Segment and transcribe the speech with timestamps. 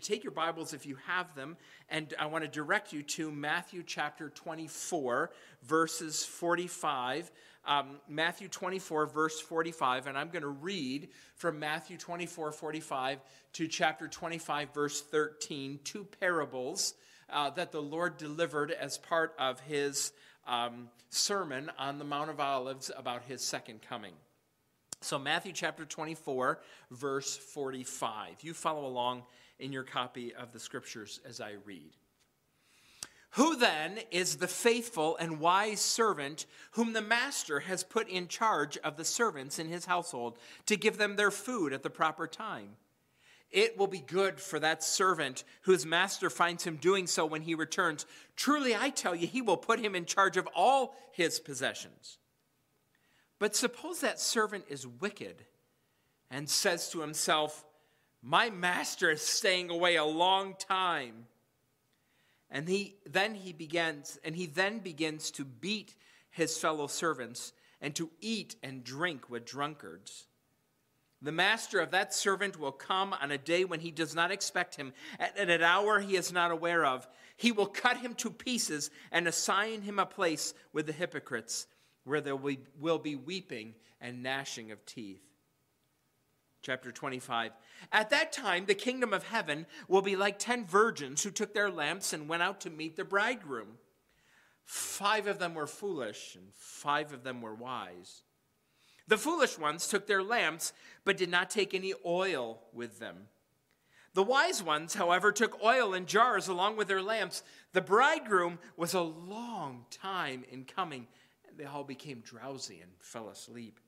[0.00, 1.56] take your Bibles if you have them,
[1.88, 5.30] and I want to direct you to Matthew chapter 24,
[5.62, 7.30] verses 45.
[7.66, 13.20] Um, Matthew 24, verse 45, and I'm going to read from Matthew 24, 45
[13.54, 16.94] to chapter 25, verse 13, two parables
[17.28, 20.12] uh, that the Lord delivered as part of his
[20.46, 24.14] um, sermon on the Mount of Olives about his second coming.
[25.02, 26.60] So, Matthew chapter 24,
[26.90, 28.42] verse 45.
[28.42, 29.22] You follow along
[29.60, 31.92] in your copy of the scriptures as I read.
[33.34, 38.76] Who then is the faithful and wise servant whom the master has put in charge
[38.78, 42.70] of the servants in his household to give them their food at the proper time?
[43.52, 47.54] It will be good for that servant whose master finds him doing so when he
[47.54, 48.06] returns.
[48.36, 52.18] Truly, I tell you, he will put him in charge of all his possessions.
[53.38, 55.44] But suppose that servant is wicked
[56.30, 57.64] and says to himself,
[58.22, 61.26] my master is staying away a long time.
[62.50, 65.94] And he then he begins and he then begins to beat
[66.30, 70.26] his fellow servants and to eat and drink with drunkards.
[71.22, 74.76] The master of that servant will come on a day when he does not expect
[74.76, 77.06] him, at an hour he is not aware of.
[77.36, 81.66] He will cut him to pieces and assign him a place with the hypocrites,
[82.04, 85.29] where there will be weeping and gnashing of teeth
[86.62, 87.52] chapter 25.
[87.92, 91.70] At that time, the kingdom of heaven will be like ten virgins who took their
[91.70, 93.78] lamps and went out to meet the bridegroom.
[94.64, 98.22] Five of them were foolish, and five of them were wise.
[99.08, 100.72] The foolish ones took their lamps,
[101.04, 103.26] but did not take any oil with them.
[104.14, 107.42] The wise ones, however, took oil in jars along with their lamps.
[107.72, 111.06] The bridegroom was a long time in coming,
[111.48, 113.80] and they all became drowsy and fell asleep.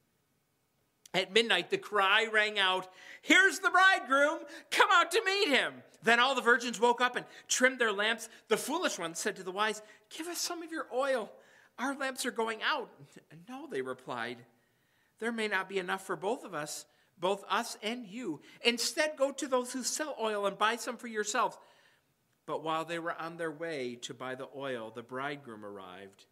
[1.14, 2.88] At midnight, the cry rang out,
[3.20, 4.40] Here's the bridegroom!
[4.70, 5.74] Come out to meet him!
[6.02, 8.28] Then all the virgins woke up and trimmed their lamps.
[8.48, 9.82] The foolish ones said to the wise,
[10.16, 11.30] Give us some of your oil.
[11.78, 12.90] Our lamps are going out.
[13.48, 14.38] No, they replied.
[15.18, 16.86] There may not be enough for both of us,
[17.18, 18.40] both us and you.
[18.64, 21.56] Instead, go to those who sell oil and buy some for yourselves.
[22.46, 26.24] But while they were on their way to buy the oil, the bridegroom arrived.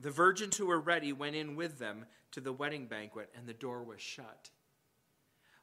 [0.00, 3.54] The virgins who were ready went in with them to the wedding banquet, and the
[3.54, 4.50] door was shut.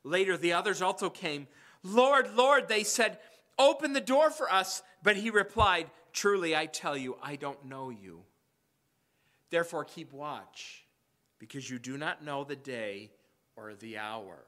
[0.03, 1.47] Later, the others also came.
[1.83, 3.19] Lord, Lord, they said,
[3.59, 4.81] open the door for us.
[5.03, 8.21] But he replied, Truly, I tell you, I don't know you.
[9.51, 10.85] Therefore, keep watch,
[11.37, 13.11] because you do not know the day
[13.55, 14.45] or the hour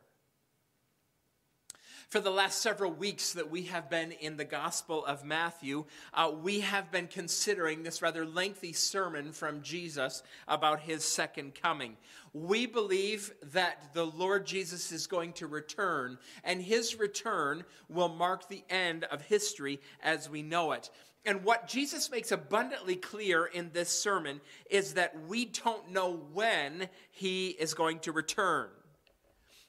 [2.11, 6.29] for the last several weeks that we have been in the Gospel of Matthew, uh,
[6.43, 11.95] we have been considering this rather lengthy sermon from Jesus about his second coming.
[12.33, 18.49] We believe that the Lord Jesus is going to return, and his return will mark
[18.49, 20.89] the end of history as we know it.
[21.25, 26.89] And what Jesus makes abundantly clear in this sermon is that we don't know when
[27.11, 28.67] he is going to return.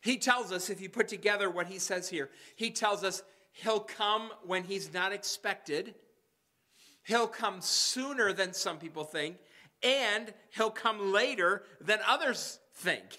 [0.02, 3.80] He tells us, if you put together what he says here, he tells us he'll
[3.80, 5.94] come when he's not expected,
[7.04, 9.36] he'll come sooner than some people think,
[9.82, 13.16] and he'll come later than others think.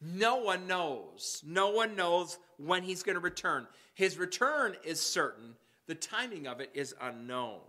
[0.00, 1.42] No one knows.
[1.46, 3.68] No one knows when he's going to return.
[3.94, 5.54] His return is certain,
[5.86, 7.60] the timing of it is unknown.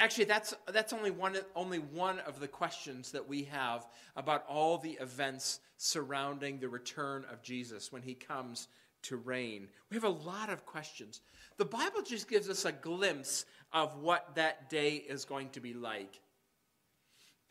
[0.00, 4.78] Actually, that's, that's only, one, only one of the questions that we have about all
[4.78, 8.68] the events surrounding the return of Jesus when he comes
[9.02, 9.68] to reign.
[9.90, 11.20] We have a lot of questions.
[11.58, 13.44] The Bible just gives us a glimpse
[13.74, 16.18] of what that day is going to be like.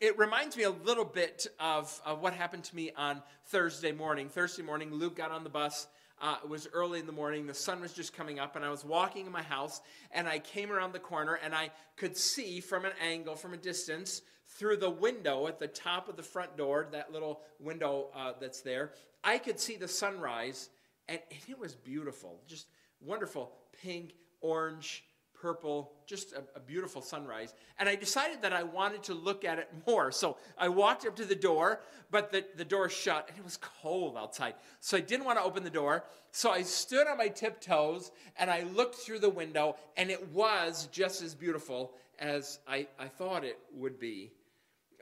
[0.00, 4.28] It reminds me a little bit of, of what happened to me on Thursday morning.
[4.28, 5.86] Thursday morning, Luke got on the bus
[6.20, 7.46] uh, it was early in the morning.
[7.46, 9.80] The sun was just coming up, and I was walking in my house,
[10.12, 13.56] and I came around the corner, and I could see from an angle, from a
[13.56, 18.32] distance, through the window at the top of the front door, that little window uh,
[18.40, 18.92] that's there,
[19.24, 20.70] I could see the sunrise,
[21.08, 22.40] and, and it was beautiful.
[22.46, 22.66] Just
[23.00, 25.04] wonderful pink, orange,
[25.40, 27.54] purple, just a, a, beautiful sunrise.
[27.78, 30.12] And I decided that I wanted to look at it more.
[30.12, 33.58] So I walked up to the door, but the, the door shut and it was
[33.80, 34.54] cold outside.
[34.80, 36.04] So I didn't want to open the door.
[36.32, 40.88] So I stood on my tiptoes and I looked through the window, and it was
[40.92, 44.32] just as beautiful as I, I thought it would be.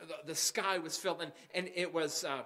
[0.01, 2.25] The, the sky was filled, and, and it was.
[2.25, 2.43] Uh,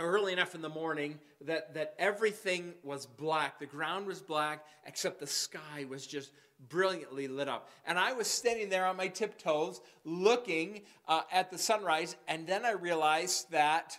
[0.00, 3.58] early enough in the morning that, that everything was black.
[3.58, 6.30] The ground was black, except the sky was just
[6.68, 7.68] brilliantly lit up.
[7.86, 12.64] And I was standing there on my tiptoes looking uh, at the sunrise, and then
[12.64, 13.98] I realized that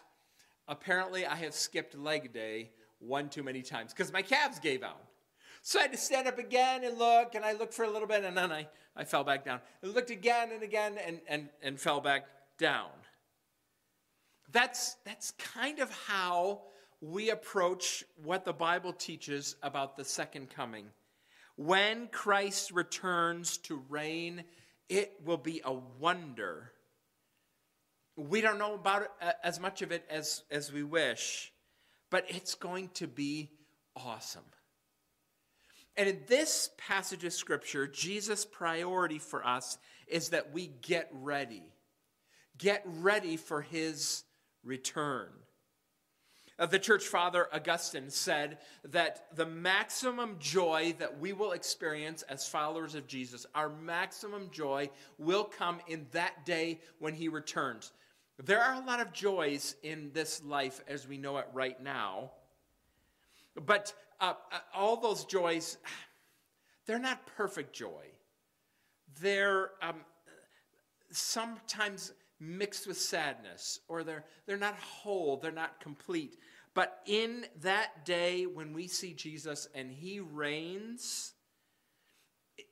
[0.67, 5.01] apparently I have skipped leg day one too many times because my calves gave out.
[5.61, 8.07] So I had to stand up again and look, and I looked for a little
[8.07, 9.59] bit, and then I, I fell back down.
[9.83, 12.89] I looked again and again and, and, and fell back down.
[14.51, 16.61] That's, that's kind of how
[17.01, 20.87] we approach what the Bible teaches about the second coming.
[21.55, 24.43] When Christ returns to reign,
[24.87, 26.71] it will be a wonder.
[28.15, 31.53] We don't know about it, uh, as much of it as, as we wish,
[32.09, 33.51] but it's going to be
[33.95, 34.43] awesome.
[35.95, 41.73] And in this passage of Scripture, Jesus' priority for us is that we get ready.
[42.57, 44.23] Get ready for his
[44.63, 45.29] return.
[46.59, 52.45] Uh, the church father Augustine said that the maximum joy that we will experience as
[52.47, 57.93] followers of Jesus, our maximum joy will come in that day when he returns.
[58.43, 62.31] There are a lot of joys in this life as we know it right now,
[63.65, 65.77] but uh, uh all those joys,
[66.85, 68.05] they're not perfect joy.
[69.21, 70.01] They're um,
[71.11, 76.37] sometimes mixed with sadness, or they're, they're not whole, they're not complete.
[76.73, 81.33] But in that day when we see Jesus and he reigns,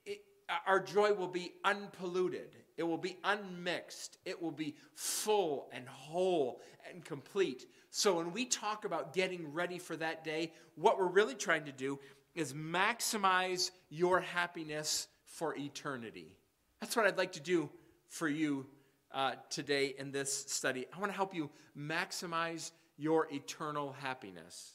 [0.05, 0.21] it,
[0.65, 2.55] our joy will be unpolluted.
[2.77, 4.17] It will be unmixed.
[4.23, 7.65] It will be full and whole and complete.
[7.89, 11.71] So when we talk about getting ready for that day, what we're really trying to
[11.71, 11.99] do
[12.35, 16.37] is maximize your happiness for eternity.
[16.79, 17.69] That's what I'd like to do
[18.07, 18.67] for you
[19.12, 20.86] uh, today in this study.
[20.94, 24.74] I want to help you maximize your eternal happiness.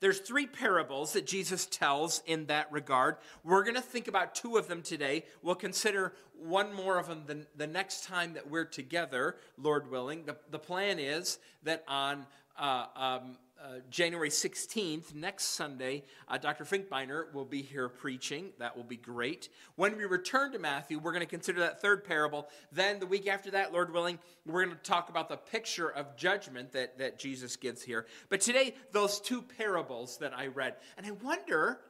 [0.00, 3.16] There's three parables that Jesus tells in that regard.
[3.42, 5.24] We're going to think about two of them today.
[5.42, 10.24] We'll consider one more of them the, the next time that we're together, Lord willing.
[10.24, 12.26] The, the plan is that on
[12.56, 16.64] uh, um, uh, January 16th, next Sunday, uh, Dr.
[16.64, 18.50] Finkbeiner will be here preaching.
[18.58, 19.48] That will be great.
[19.76, 22.48] When we return to Matthew, we're going to consider that third parable.
[22.70, 26.16] Then, the week after that, Lord willing, we're going to talk about the picture of
[26.16, 28.06] judgment that, that Jesus gives here.
[28.28, 30.76] But today, those two parables that I read.
[30.96, 31.80] And I wonder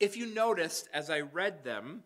[0.00, 2.02] if you noticed as I read them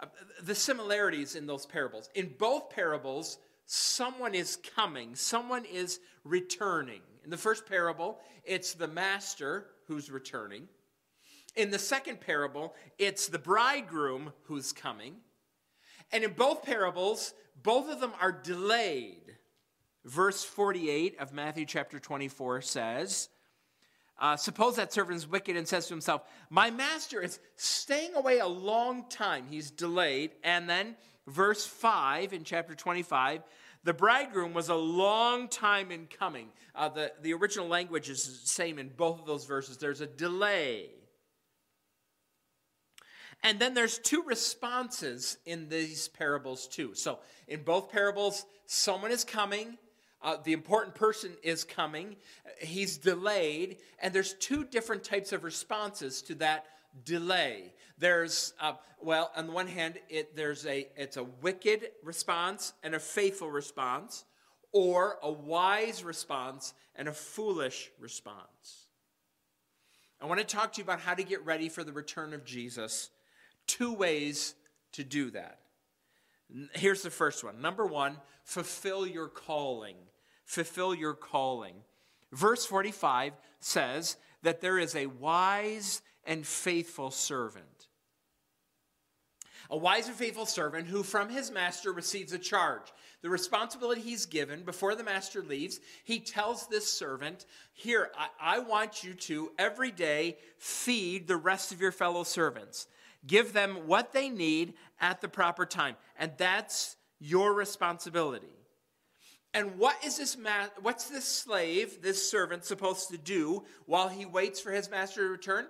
[0.00, 0.06] uh,
[0.42, 2.10] the similarities in those parables.
[2.14, 7.02] In both parables, someone is coming, someone is returning.
[7.24, 10.68] In the first parable, it's the master who's returning.
[11.54, 15.16] In the second parable, it's the bridegroom who's coming.
[16.10, 19.36] And in both parables, both of them are delayed.
[20.04, 23.28] Verse 48 of Matthew chapter 24 says,
[24.18, 28.38] uh, Suppose that servant is wicked and says to himself, My master is staying away
[28.38, 29.46] a long time.
[29.48, 30.32] He's delayed.
[30.42, 30.96] And then
[31.26, 33.42] verse 5 in chapter 25
[33.84, 36.48] the bridegroom was a long time in coming.
[36.74, 39.76] Uh, the, the original language is the same in both of those verses.
[39.76, 40.90] There's a delay.
[43.42, 46.94] And then there's two responses in these parables, too.
[46.94, 47.18] So
[47.48, 49.78] in both parables, someone is coming.
[50.22, 52.14] Uh, the important person is coming.
[52.60, 53.78] He's delayed.
[54.00, 56.66] And there's two different types of responses to that
[57.04, 57.72] delay.
[57.98, 62.94] There's, uh, well, on the one hand, it, there's a, it's a wicked response and
[62.94, 64.24] a faithful response,
[64.72, 68.86] or a wise response and a foolish response.
[70.20, 72.44] I want to talk to you about how to get ready for the return of
[72.44, 73.10] Jesus.
[73.66, 74.54] Two ways
[74.92, 75.58] to do that.
[76.74, 77.60] Here's the first one.
[77.60, 79.96] Number one, fulfill your calling.
[80.44, 81.74] Fulfill your calling.
[82.30, 87.88] Verse 45 says that there is a wise and faithful servant.
[89.70, 92.92] A wise and faithful servant who from his master receives a charge.
[93.22, 98.58] The responsibility he's given before the master leaves, he tells this servant, Here, I, I
[98.58, 102.86] want you to every day feed the rest of your fellow servants.
[103.26, 105.96] Give them what they need at the proper time.
[106.18, 108.48] And that's your responsibility.
[109.54, 114.26] And what is this ma- what's this slave, this servant supposed to do while he
[114.26, 115.66] waits for his master to return?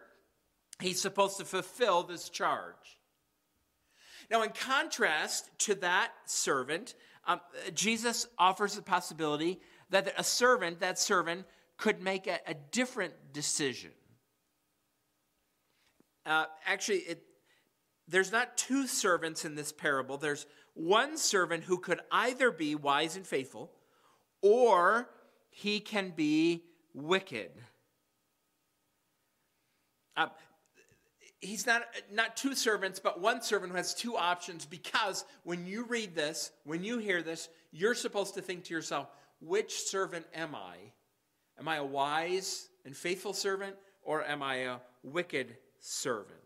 [0.83, 2.99] He's supposed to fulfill this charge.
[4.31, 6.95] Now, in contrast to that servant,
[7.27, 7.41] um,
[7.75, 9.61] Jesus offers the possibility
[9.91, 11.47] that a servant, that servant,
[11.77, 13.91] could make a, a different decision.
[16.25, 17.23] Uh, actually, it,
[18.09, 20.19] there's not two servants in this parable.
[20.19, 23.71] There's one servant who could either be wise and faithful,
[24.41, 25.09] or
[25.51, 27.51] he can be wicked.
[30.17, 30.29] Uh,
[31.42, 35.84] he's not not two servants but one servant who has two options because when you
[35.84, 39.08] read this when you hear this you're supposed to think to yourself
[39.40, 40.76] which servant am i
[41.58, 46.38] am i a wise and faithful servant or am I a wicked servant?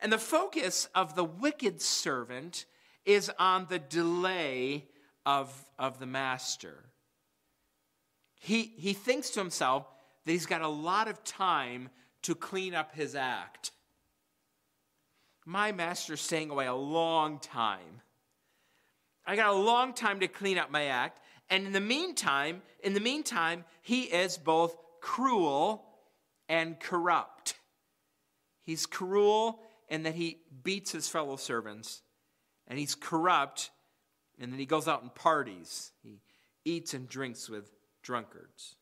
[0.00, 2.66] And the focus of the wicked servant
[3.04, 4.88] is on the delay
[5.24, 6.84] of, of the master.
[8.38, 9.86] He, he thinks to himself
[10.24, 11.88] that he's got a lot of time
[12.26, 13.72] to clean up his act.
[15.44, 18.02] My master's staying away a long time.
[19.26, 21.20] I got a long time to clean up my act.
[21.50, 25.84] And in the meantime, in the meantime, he is both cruel
[26.48, 27.54] and corrupt.
[28.62, 32.02] He's cruel in that he beats his fellow servants,
[32.66, 33.70] and he's corrupt
[34.38, 35.92] and then he goes out and parties.
[36.02, 36.20] He
[36.64, 37.70] eats and drinks with
[38.02, 38.76] drunkards.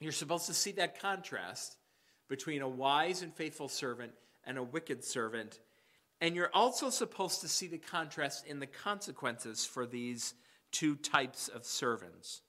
[0.00, 1.76] You're supposed to see that contrast
[2.28, 4.12] between a wise and faithful servant
[4.44, 5.60] and a wicked servant.
[6.20, 10.34] And you're also supposed to see the contrast in the consequences for these
[10.72, 12.42] two types of servants.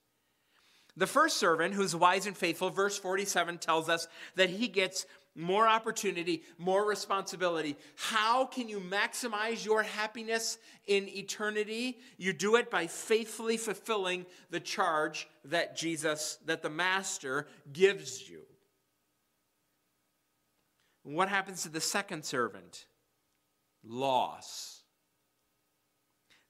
[0.97, 5.67] The first servant, who's wise and faithful, verse 47 tells us that he gets more
[5.67, 7.77] opportunity, more responsibility.
[7.95, 10.57] How can you maximize your happiness
[10.87, 11.99] in eternity?
[12.17, 18.41] You do it by faithfully fulfilling the charge that Jesus, that the Master gives you.
[21.03, 22.85] What happens to the second servant?
[23.83, 24.83] Loss.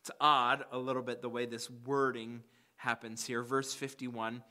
[0.01, 2.41] It's odd a little bit the way this wording
[2.75, 3.43] happens here.
[3.43, 4.43] Verse 51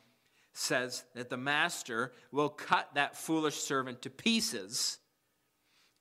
[0.52, 4.99] says that the master will cut that foolish servant to pieces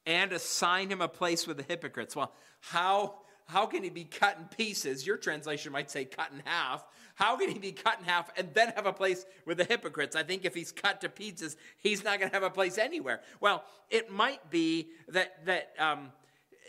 [0.05, 2.15] and assign him a place with the hypocrites.
[2.15, 3.15] Well, how,
[3.45, 5.05] how can he be cut in pieces?
[5.05, 6.83] Your translation might say cut in half.
[7.15, 10.15] How can he be cut in half and then have a place with the hypocrites?
[10.15, 13.21] I think if he's cut to pieces, he's not going to have a place anywhere.
[13.39, 16.11] Well, it might be that, that um,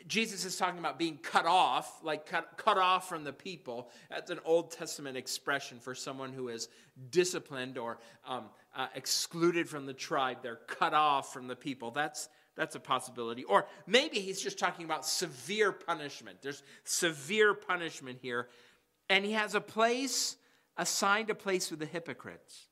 [0.06, 3.90] Jesus is talking about being cut off, like cut, cut off from the people.
[4.10, 6.68] That's an Old Testament expression for someone who is
[7.10, 8.44] disciplined or um,
[8.76, 10.38] uh, excluded from the tribe.
[10.42, 11.90] They're cut off from the people.
[11.90, 13.44] That's, that's a possibility.
[13.44, 16.38] Or maybe he's just talking about severe punishment.
[16.42, 18.48] There's severe punishment here.
[19.08, 20.36] And he has a place,
[20.76, 22.68] assigned a place with the hypocrites.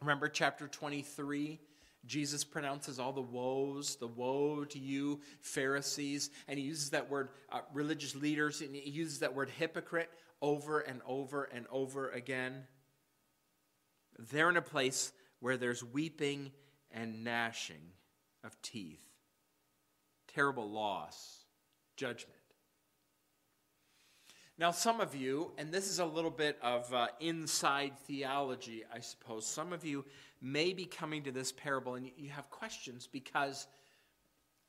[0.00, 1.60] Remember chapter 23?
[2.06, 7.30] Jesus pronounces all the woes, the woe to you, Pharisees, and he uses that word
[7.50, 10.10] uh, religious leaders, and he uses that word hypocrite
[10.42, 12.64] over and over and over again.
[14.30, 16.52] They're in a place where there's weeping
[16.90, 17.92] and gnashing
[18.44, 19.02] of teeth,
[20.28, 21.44] terrible loss,
[21.96, 22.38] judgment.
[24.56, 29.00] Now, some of you, and this is a little bit of uh, inside theology, I
[29.00, 30.04] suppose, some of you
[30.44, 33.66] may be coming to this parable and you have questions because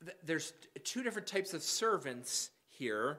[0.02, 0.54] th- there's
[0.84, 3.18] two different types of servants here.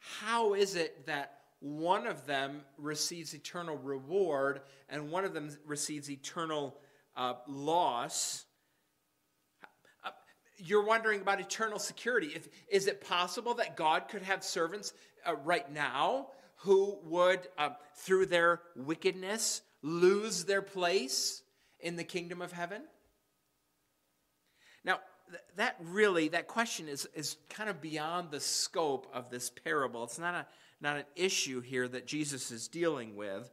[0.00, 6.10] How is it that one of them receives eternal reward and one of them receives
[6.10, 6.76] eternal
[7.16, 8.44] uh, loss?
[10.04, 10.10] Uh,
[10.56, 12.32] you're wondering about eternal security.
[12.34, 14.92] If, is it possible that God could have servants
[15.24, 21.42] uh, right now who would, uh, through their wickedness, lose their place
[21.80, 22.82] in the kingdom of heaven?
[24.84, 29.50] Now, th- that really, that question is, is kind of beyond the scope of this
[29.50, 30.04] parable.
[30.04, 30.46] It's not, a,
[30.80, 33.50] not an issue here that Jesus is dealing with.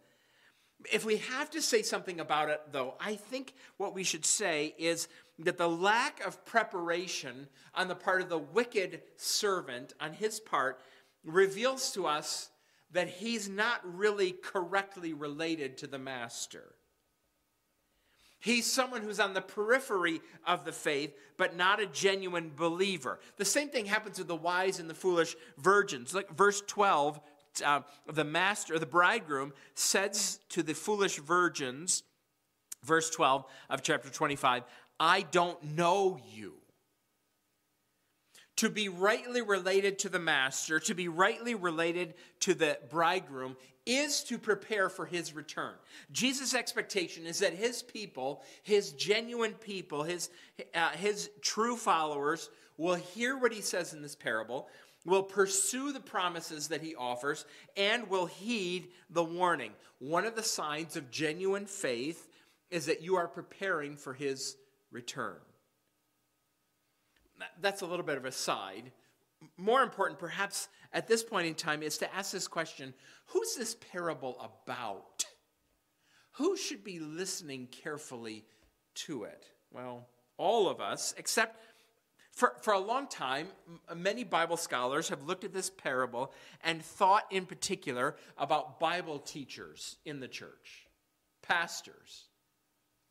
[0.92, 4.76] If we have to say something about it, though, I think what we should say
[4.78, 5.08] is
[5.40, 10.82] that the lack of preparation on the part of the wicked servant, on his part,
[11.24, 12.50] reveals to us
[12.92, 16.75] that he's not really correctly related to the master.
[18.40, 23.20] He's someone who's on the periphery of the faith, but not a genuine believer.
[23.38, 26.14] The same thing happens with the wise and the foolish virgins.
[26.14, 27.20] Like verse 12,
[27.66, 32.04] uh, the master, or the bridegroom, says to the foolish virgins,
[32.84, 34.64] verse 12 of chapter 25,
[35.00, 36.56] I don't know you
[38.58, 44.24] to be rightly related to the master, to be rightly related to the bridegroom, is
[44.24, 45.74] to prepare for his return.
[46.12, 50.30] Jesus' expectation is that his people, his genuine people, his,
[50.74, 54.68] uh, his true followers, will hear what he says in this parable,
[55.06, 57.46] will pursue the promises that he offers,
[57.78, 59.72] and will heed the warning.
[60.00, 62.28] One of the signs of genuine faith
[62.72, 64.58] is that you are preparing for his
[64.92, 65.36] return
[67.62, 68.92] that's a little bit of a side.
[69.58, 72.94] More important, perhaps at this point in time, is to ask this question
[73.28, 75.26] Who's this parable about?
[76.34, 78.46] Who should be listening carefully
[78.96, 79.46] to it?
[79.72, 81.62] Well, all of us, except
[82.36, 83.48] for, for a long time,
[83.96, 89.98] many Bible scholars have looked at this parable and thought in particular about Bible teachers
[90.06, 90.86] in the church
[91.42, 92.26] pastors,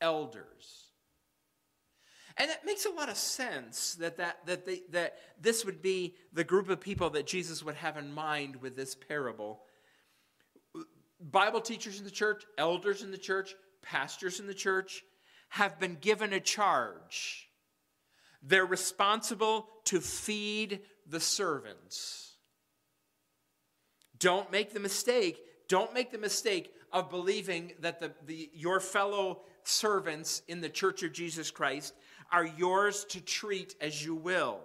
[0.00, 0.88] elders.
[2.36, 6.14] And it makes a lot of sense that, that, that, they, that this would be
[6.32, 9.60] the group of people that Jesus would have in mind with this parable.
[11.20, 15.04] Bible teachers in the church, elders in the church, pastors in the church
[15.50, 17.48] have been given a charge.
[18.42, 22.32] They're responsible to feed the servants.
[24.18, 29.42] Don't make the mistake, don't make the mistake of believing that the, the, your fellow
[29.64, 31.94] servants in the church of Jesus Christ
[32.34, 34.58] are yours to treat as you will.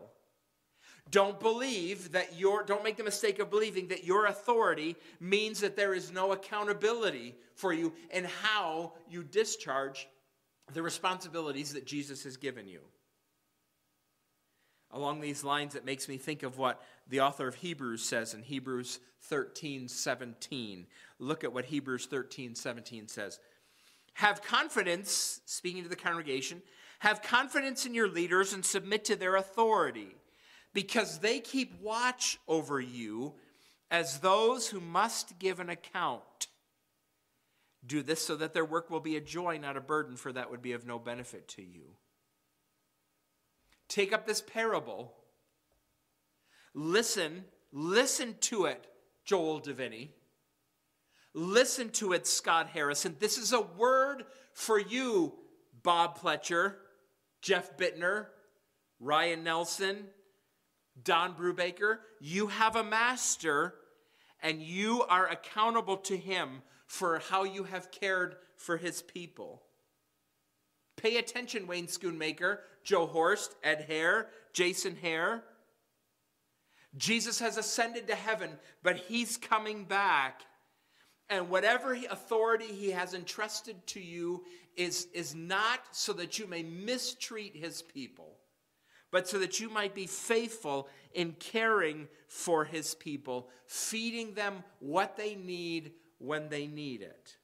[1.12, 5.76] Don't believe that your, don't make the mistake of believing that your authority means that
[5.76, 10.08] there is no accountability for you in how you discharge
[10.74, 12.80] the responsibilities that Jesus has given you.
[14.90, 18.42] Along these lines, it makes me think of what the author of Hebrews says in
[18.42, 20.88] Hebrews 13 17.
[21.20, 23.40] Look at what Hebrews 13 17 says.
[24.14, 26.64] Have confidence, speaking to the congregation,
[27.00, 30.15] have confidence in your leaders and submit to their authority,
[30.74, 33.34] because they keep watch over you
[33.91, 36.48] as those who must give an account.
[37.86, 40.51] Do this so that their work will be a joy, not a burden, for that
[40.51, 41.96] would be of no benefit to you.
[43.88, 45.13] Take up this parable.
[46.75, 48.86] Listen, listen to it,
[49.25, 50.10] Joel Deviney.
[51.34, 53.15] Listen to it, Scott Harrison.
[53.20, 55.34] This is a word for you,
[55.82, 56.75] Bob Pletcher,
[57.41, 58.27] Jeff Bittner,
[59.00, 60.05] Ryan Nelson,
[61.03, 62.00] Don Brubaker.
[62.19, 63.75] You have a master,
[64.41, 69.63] and you are accountable to him for how you have cared for his people.
[70.98, 75.43] Pay attention, Wayne Schoonmaker, Joe Horst, Ed Hare, Jason Hare.
[76.98, 78.50] Jesus has ascended to heaven,
[78.84, 80.41] but he's coming back.
[81.29, 84.43] And whatever authority he has entrusted to you
[84.80, 88.38] is, is not so that you may mistreat his people,
[89.12, 95.18] but so that you might be faithful in caring for his people, feeding them what
[95.18, 97.36] they need when they need it.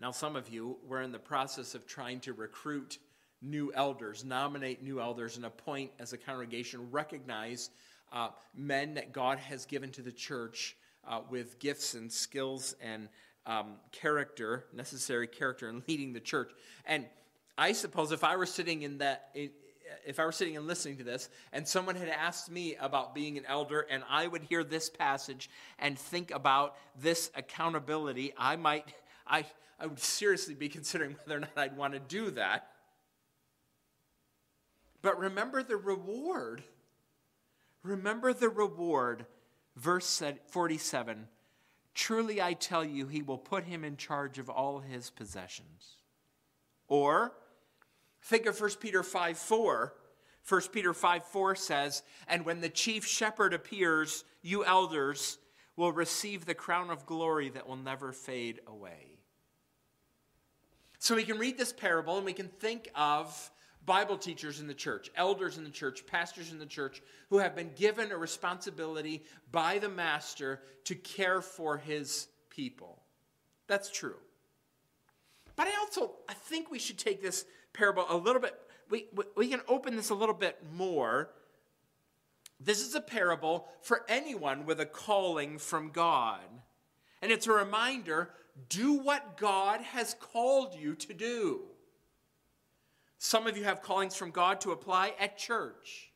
[0.00, 2.98] Now, some of you were in the process of trying to recruit
[3.40, 7.70] new elders, nominate new elders, and appoint as a congregation, recognize
[8.12, 10.76] uh, men that God has given to the church
[11.06, 13.08] uh, with gifts and skills and
[13.46, 16.50] um, character, necessary character in leading the church.
[16.86, 17.06] And
[17.58, 19.34] I suppose if I were sitting in that,
[20.06, 23.36] if I were sitting and listening to this, and someone had asked me about being
[23.38, 28.86] an elder, and I would hear this passage and think about this accountability, I might,
[29.26, 29.44] I,
[29.78, 32.68] I would seriously be considering whether or not I'd want to do that.
[35.02, 36.62] But remember the reward.
[37.82, 39.26] Remember the reward.
[39.76, 41.26] Verse 47
[41.94, 45.96] Truly I tell you, he will put him in charge of all his possessions.
[46.88, 47.32] Or
[48.22, 49.94] think of 1 Peter 5 4.
[50.48, 55.38] 1 Peter 5 4 says, And when the chief shepherd appears, you elders
[55.76, 59.18] will receive the crown of glory that will never fade away.
[60.98, 63.50] So we can read this parable and we can think of
[63.84, 67.56] Bible teachers in the church, elders in the church, pastors in the church who have
[67.56, 73.02] been given a responsibility by the master to care for his people.
[73.66, 74.16] That's true.
[75.56, 78.54] But I also I think we should take this parable a little bit
[78.90, 81.30] we, we can open this a little bit more.
[82.60, 86.40] This is a parable for anyone with a calling from God.
[87.22, 88.30] And it's a reminder
[88.68, 91.62] do what God has called you to do.
[93.24, 96.10] Some of you have callings from God to apply at church.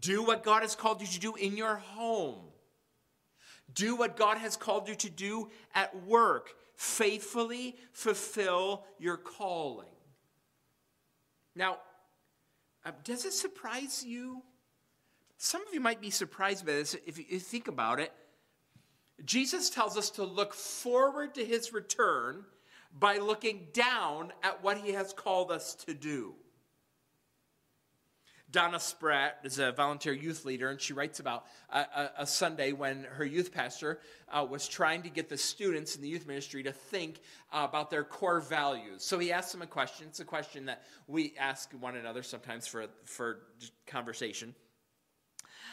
[0.00, 2.44] Do what God has called you to do in your home.
[3.72, 6.50] Do what God has called you to do at work.
[6.76, 9.88] Faithfully fulfill your calling.
[11.56, 11.78] Now,
[12.84, 14.42] uh, does it surprise you?
[15.38, 18.12] Some of you might be surprised by this if you think about it.
[19.24, 22.44] Jesus tells us to look forward to his return
[22.96, 26.34] by looking down at what he has called us to do.
[28.50, 32.72] Donna Spratt is a volunteer youth leader, and she writes about a, a, a Sunday
[32.72, 36.62] when her youth pastor uh, was trying to get the students in the youth ministry
[36.62, 37.20] to think
[37.52, 39.04] uh, about their core values.
[39.04, 40.06] So he asked them a question.
[40.08, 43.40] It's a question that we ask one another sometimes for, for
[43.86, 44.54] conversation.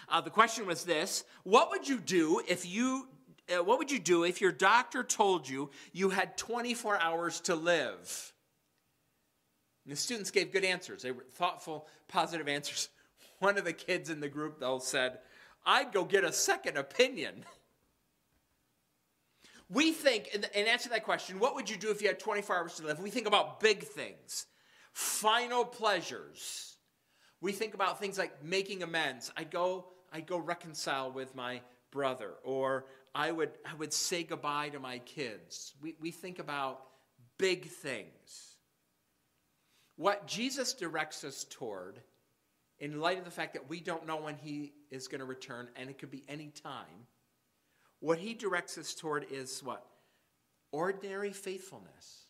[0.10, 3.08] Uh, the question was this What would you do if you
[3.50, 7.56] uh, what would you do if your doctor told you you had 24 hours to
[7.56, 8.34] live?
[9.86, 11.04] And the students gave good answers.
[11.04, 12.90] They were thoughtful, positive answers.
[13.40, 15.20] One of the kids in the group, though, said,
[15.66, 17.44] I'd go get a second opinion.
[19.70, 22.56] We think, in, answer to that question, what would you do if you had 24
[22.56, 23.00] hours to live?
[23.00, 24.46] We think about big things,
[24.94, 26.78] final pleasures.
[27.42, 29.32] We think about things like making amends.
[29.36, 34.70] I'd go, I'd go reconcile with my brother, or I would, I would say goodbye
[34.70, 35.74] to my kids.
[35.82, 36.82] We, we think about
[37.38, 38.58] big things.
[39.96, 42.02] What Jesus directs us toward,
[42.78, 45.70] in light of the fact that we don't know when he is going to return,
[45.78, 47.08] and it could be any time,
[48.02, 49.86] what he directs us toward is what?
[50.74, 52.26] Ordinary faithfulness.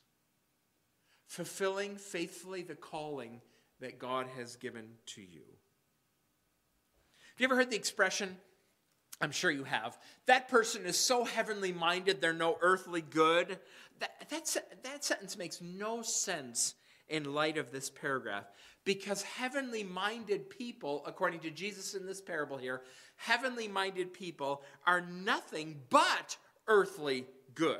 [1.25, 3.41] Fulfilling faithfully the calling
[3.79, 5.41] that God has given to you.
[7.33, 8.37] Have you ever heard the expression?
[9.21, 9.97] I'm sure you have.
[10.25, 13.59] That person is so heavenly minded, they're no earthly good.
[13.99, 16.75] That, that's, that sentence makes no sense
[17.07, 18.45] in light of this paragraph
[18.83, 22.81] because heavenly minded people, according to Jesus in this parable here,
[23.15, 27.79] heavenly minded people are nothing but earthly good.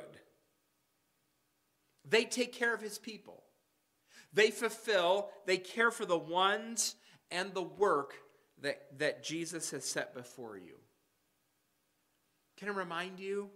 [2.08, 3.42] They take care of his people,
[4.32, 6.96] they fulfill, they care for the ones
[7.30, 8.14] and the work
[8.62, 10.74] that, that Jesus has set before you.
[12.56, 13.50] Can I remind you,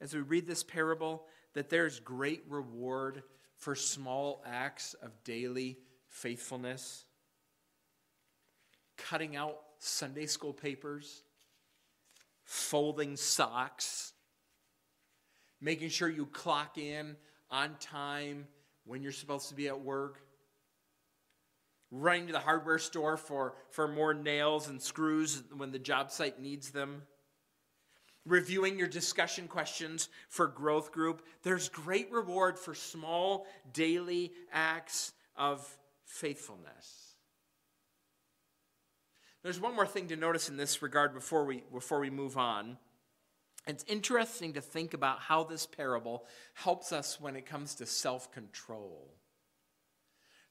[0.00, 3.22] as we read this parable, that there's great reward
[3.56, 7.04] for small acts of daily faithfulness,
[8.96, 11.22] cutting out Sunday school papers,
[12.44, 14.12] folding socks,
[15.60, 17.16] making sure you clock in
[17.50, 18.46] on time
[18.86, 20.20] when you're supposed to be at work,
[21.90, 26.40] running to the hardware store for, for more nails and screws when the job site
[26.40, 27.02] needs them
[28.26, 31.22] reviewing your discussion questions for growth group.
[31.42, 35.66] There's great reward for small daily acts of
[36.04, 37.14] faithfulness.
[39.42, 42.76] There's one more thing to notice in this regard before we, before we move on.
[43.66, 48.32] It's interesting to think about how this parable helps us when it comes to self
[48.32, 49.14] control.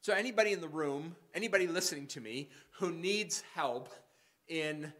[0.02, 2.50] So, anybody in the room, anybody listening to me
[2.80, 3.90] who needs help
[4.48, 4.94] in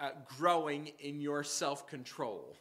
[0.00, 2.56] uh, growing in your self control.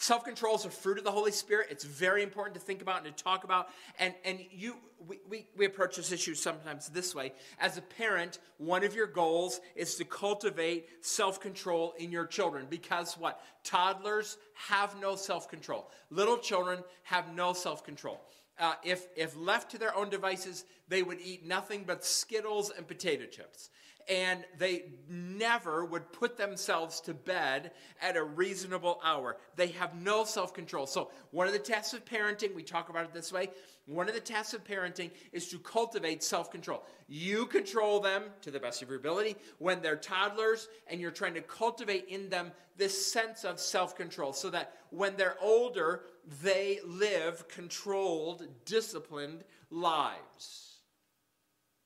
[0.00, 1.66] Self control is a fruit of the Holy Spirit.
[1.70, 3.68] It's very important to think about and to talk about.
[3.98, 7.34] And, and you, we, we, we approach this issue sometimes this way.
[7.58, 12.66] As a parent, one of your goals is to cultivate self control in your children
[12.70, 13.42] because what?
[13.62, 15.90] Toddlers have no self control.
[16.08, 18.22] Little children have no self control.
[18.58, 22.88] Uh, if, if left to their own devices, they would eat nothing but Skittles and
[22.88, 23.68] potato chips
[24.10, 27.70] and they never would put themselves to bed
[28.02, 29.36] at a reasonable hour.
[29.54, 30.86] They have no self control.
[30.86, 33.50] So, one of the tests of parenting, we talk about it this way
[33.86, 36.84] one of the tests of parenting is to cultivate self control.
[37.08, 41.34] You control them to the best of your ability when they're toddlers, and you're trying
[41.34, 46.02] to cultivate in them this sense of self control so that when they're older,
[46.42, 50.78] they live controlled, disciplined lives.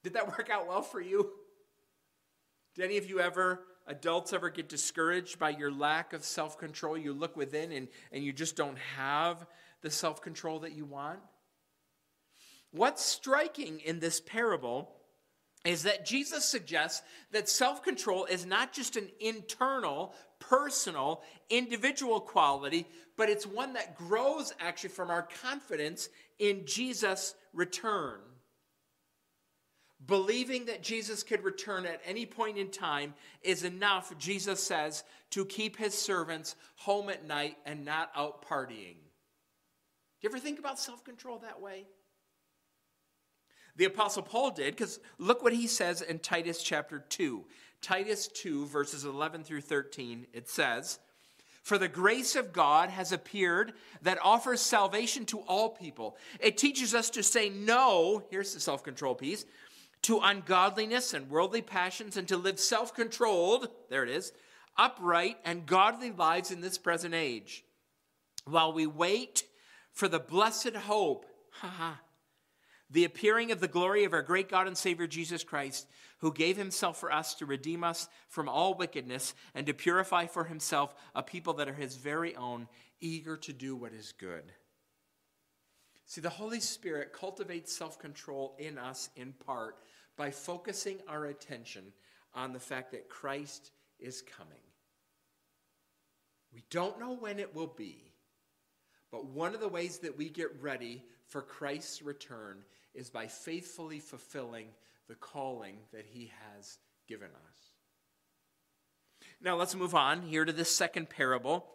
[0.02, 1.30] Did that work out well for you?
[2.74, 6.98] Did any of you ever, adults, ever get discouraged by your lack of self control?
[6.98, 9.46] You look within and, and you just don't have
[9.82, 11.20] the self control that you want?
[12.72, 14.90] What's striking in this parable
[15.64, 22.87] is that Jesus suggests that self control is not just an internal, personal, individual quality,
[23.16, 26.08] but it's one that grows actually from our confidence
[26.40, 28.18] in Jesus' return.
[30.06, 35.44] Believing that Jesus could return at any point in time is enough, Jesus says, to
[35.44, 38.96] keep his servants home at night and not out partying.
[38.96, 41.84] Do you ever think about self control that way?
[43.76, 47.44] The Apostle Paul did, because look what he says in Titus chapter 2.
[47.82, 50.98] Titus 2, verses 11 through 13, it says,
[51.62, 56.16] For the grace of God has appeared that offers salvation to all people.
[56.40, 59.44] It teaches us to say no, here's the self control piece
[60.04, 64.32] to ungodliness and worldly passions, and to live self controlled, there it is,
[64.76, 67.64] upright and godly lives in this present age,
[68.44, 69.44] while we wait
[69.92, 71.24] for the blessed hope,
[72.90, 75.86] the appearing of the glory of our great God and Savior Jesus Christ,
[76.18, 80.44] who gave himself for us to redeem us from all wickedness and to purify for
[80.44, 82.68] himself a people that are his very own,
[83.00, 84.52] eager to do what is good.
[86.06, 89.76] See, the Holy Spirit cultivates self control in us in part
[90.16, 91.92] by focusing our attention
[92.35, 94.59] on the fact that Christ is coming.
[96.53, 98.12] We don't know when it will be,
[99.11, 103.98] but one of the ways that we get ready for Christ's return is by faithfully
[103.98, 104.66] fulfilling
[105.09, 107.74] the calling that he has given us.
[109.40, 111.66] Now let's move on here to this second parable.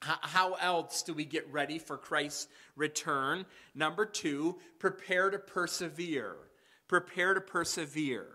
[0.00, 3.46] How else do we get ready for Christ's return?
[3.74, 6.36] Number two, prepare to persevere.
[6.88, 8.26] Prepare to persevere.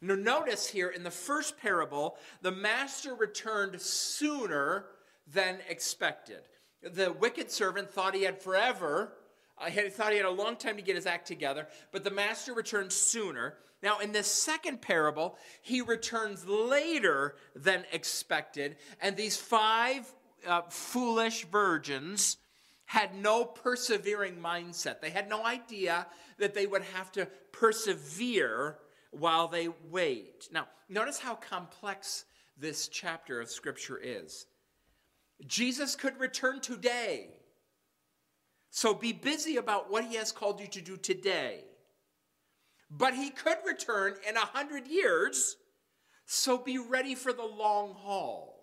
[0.00, 4.86] Now, notice here in the first parable, the master returned sooner
[5.26, 6.42] than expected.
[6.82, 9.14] The wicked servant thought he had forever,
[9.60, 12.10] uh, he thought he had a long time to get his act together, but the
[12.10, 13.54] master returned sooner.
[13.82, 20.12] Now, in this second parable, he returns later than expected, and these five
[20.46, 22.36] uh, foolish virgins
[22.88, 25.02] had no persevering mindset.
[25.02, 26.06] They had no idea
[26.38, 28.78] that they would have to persevere
[29.10, 30.48] while they wait.
[30.50, 32.24] Now, notice how complex
[32.56, 34.46] this chapter of Scripture is.
[35.46, 37.28] Jesus could return today.
[38.70, 41.64] So be busy about what he has called you to do today.
[42.90, 45.56] But he could return in a hundred years,
[46.24, 48.57] so be ready for the long haul.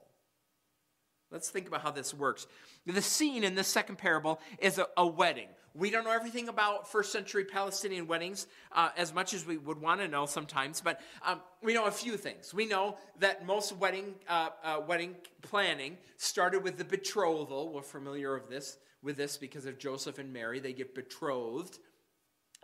[1.32, 2.48] Let's think about how this works.
[2.86, 5.48] The scene in this second parable is a, a wedding.
[5.74, 9.82] We don't know everything about first century Palestinian weddings uh, as much as we would
[9.82, 12.54] want to know sometimes, but um, we know a few things.
[12.54, 17.74] We know that most wedding, uh, uh, wedding planning started with the betrothal.
[17.74, 20.60] We're familiar of this, with this because of Joseph and Mary.
[20.60, 21.78] They get betrothed.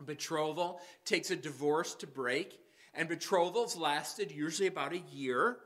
[0.05, 2.59] Betrothal takes a divorce to break,
[2.93, 5.57] and betrothals lasted usually about a year.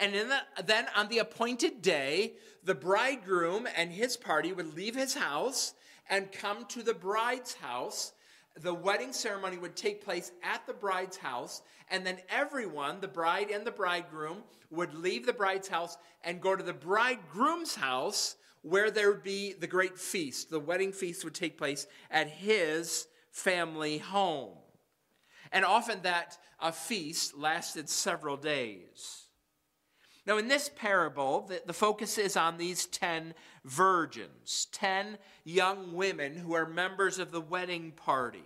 [0.00, 2.34] And the, then on the appointed day,
[2.64, 5.74] the bridegroom and his party would leave his house
[6.08, 8.12] and come to the bride's house.
[8.60, 13.50] The wedding ceremony would take place at the bride's house, and then everyone, the bride
[13.50, 18.90] and the bridegroom, would leave the bride's house and go to the bridegroom's house where
[18.90, 20.50] there would be the great feast.
[20.50, 24.56] The wedding feast would take place at his family home.
[25.52, 29.27] And often that uh, feast lasted several days.
[30.28, 33.32] Now, in this parable, the, the, focus is on these 10
[33.64, 38.44] virgins, 10 young women who are members of the wedding party.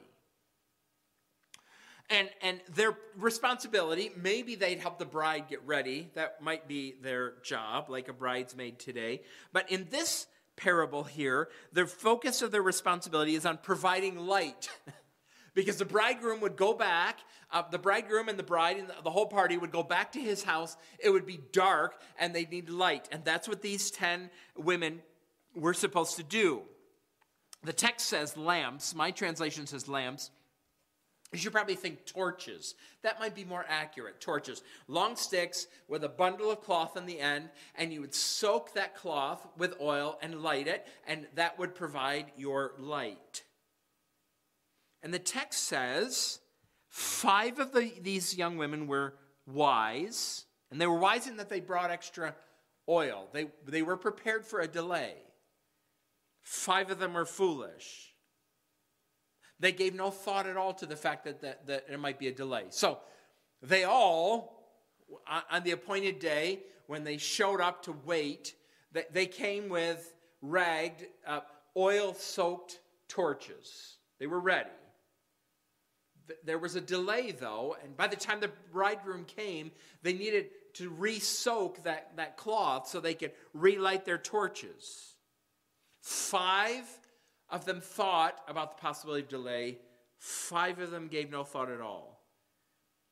[2.08, 6.08] And, and their responsibility, maybe they'd help the bride get ready.
[6.14, 9.22] That might be their job, like a bridesmaid today.
[9.52, 14.68] But in this parable here, the focus of their responsibility is on providing light.
[15.54, 17.18] because the bridegroom would go back,
[17.50, 20.42] uh, the bridegroom and the bride and the, whole party would go back to his
[20.42, 20.76] house.
[20.98, 23.08] It would be dark and they'd need light.
[23.12, 25.00] And that's what these 10 women
[25.54, 26.62] were supposed to do.
[27.64, 28.94] The text says lamps.
[28.94, 30.30] My translation says lamps.
[31.32, 32.74] You should probably think torches.
[33.02, 34.20] That might be more accurate.
[34.20, 34.62] Torches.
[34.86, 38.94] Long sticks with a bundle of cloth on the end, and you would soak that
[38.94, 43.44] cloth with oil and light it, and that would provide your light.
[45.02, 46.40] And the text says
[46.88, 49.14] five of the, these young women were
[49.46, 52.34] wise, and they were wise in that they brought extra
[52.88, 53.28] oil.
[53.32, 55.14] They, they were prepared for a delay.
[56.42, 58.12] Five of them were foolish.
[59.60, 62.28] They gave no thought at all to the fact that, that, that there might be
[62.28, 62.64] a delay.
[62.70, 62.98] So
[63.62, 64.66] they all,
[65.50, 68.54] on the appointed day, when they showed up to wait,
[69.12, 70.12] they came with
[70.42, 71.40] ragged, uh,
[71.76, 73.98] oil soaked torches.
[74.18, 74.70] They were ready.
[76.44, 80.88] There was a delay, though, and by the time the bridegroom came, they needed to
[80.90, 85.14] re soak that, that cloth so they could relight their torches.
[86.00, 86.84] Five
[87.50, 89.78] of them thought about the possibility of delay,
[90.18, 92.20] five of them gave no thought at all.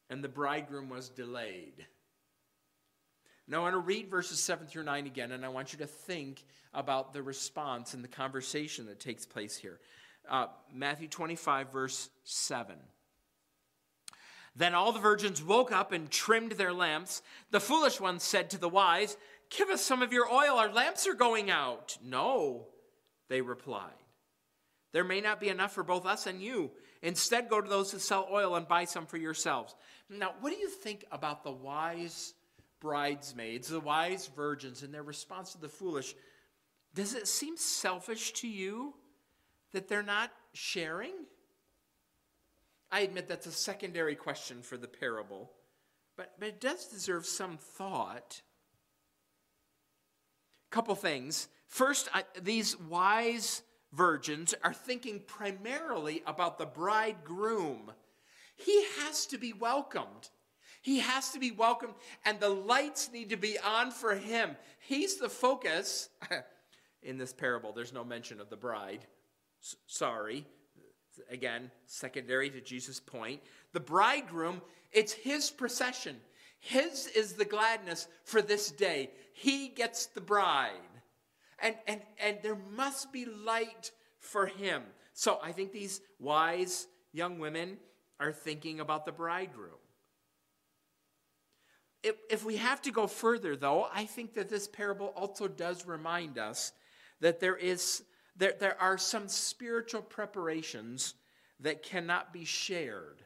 [0.08, 1.86] And the bridegroom was delayed.
[3.46, 5.86] Now, I want to read verses 7 through 9 again, and I want you to
[5.86, 9.80] think about the response and the conversation that takes place here.
[10.28, 12.76] Uh, Matthew 25, verse 7.
[14.56, 17.22] Then all the virgins woke up and trimmed their lamps.
[17.50, 19.16] The foolish ones said to the wise,
[19.50, 21.98] Give us some of your oil, our lamps are going out.
[22.02, 22.66] No,
[23.28, 23.90] they replied.
[24.92, 26.70] There may not be enough for both us and you.
[27.02, 29.74] Instead, go to those who sell oil and buy some for yourselves.
[30.08, 32.34] Now, what do you think about the wise
[32.80, 36.14] bridesmaids, the wise virgins, and their response to the foolish?
[36.94, 38.94] Does it seem selfish to you
[39.72, 41.14] that they're not sharing?
[42.92, 45.50] I admit that's a secondary question for the parable,
[46.16, 48.42] but, but it does deserve some thought.
[50.70, 51.48] Couple things.
[51.66, 57.92] First, I, these wise virgins are thinking primarily about the bridegroom.
[58.56, 60.30] He has to be welcomed.
[60.82, 64.56] He has to be welcomed, and the lights need to be on for him.
[64.80, 66.08] He's the focus.
[67.02, 69.06] In this parable, there's no mention of the bride.
[69.62, 70.46] S- sorry.
[71.30, 73.40] Again, secondary to Jesus' point.
[73.72, 76.16] The bridegroom, it's his procession.
[76.58, 79.10] His is the gladness for this day.
[79.32, 80.72] He gets the bride.
[81.60, 84.82] and, and, and there must be light for him.
[85.12, 87.78] So I think these wise young women
[88.18, 89.72] are thinking about the bridegroom.
[92.02, 95.86] If, if we have to go further, though, I think that this parable also does
[95.86, 96.72] remind us
[97.20, 98.02] that there, is,
[98.40, 101.14] there, there are some spiritual preparations
[101.60, 103.22] that cannot be shared.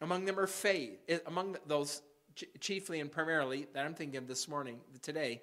[0.00, 1.00] Among them are faith.
[1.26, 2.00] Among those,
[2.60, 5.42] chiefly and primarily, that I'm thinking of this morning, today,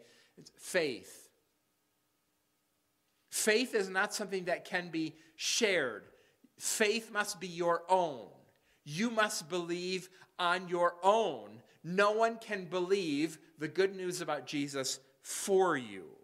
[0.55, 1.27] faith.
[3.29, 6.03] Faith is not something that can be shared.
[6.57, 8.27] Faith must be your own.
[8.85, 10.07] You must believe
[10.39, 11.61] on your own.
[11.83, 16.14] No one can believe the good news about Jesus for you.